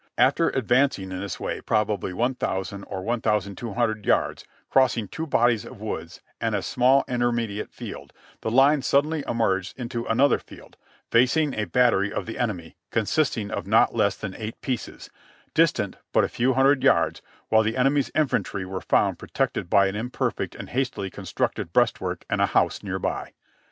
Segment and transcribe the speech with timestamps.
[0.17, 6.21] "After advancing in this way probably i,ooo or 1,200 yards, crossing two bodies of woods
[6.39, 8.11] and a small intermediate field,
[8.41, 10.75] the lines suddenly emerged into another field,
[11.11, 15.11] facing a battery of the enemy, consisting of not less than eight pieces,
[15.53, 19.95] distant but a few hundred yards, while the enemy's infantry were found protected by an
[19.95, 23.33] imperfect and hastily constructed breastwork and a house near by.